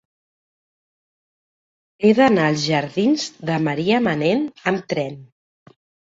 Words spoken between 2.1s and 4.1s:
d'anar als jardins de Marià